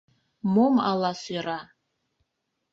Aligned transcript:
Мом 0.53 0.75
ала 0.89 1.11
сӧра?.. 1.23 1.59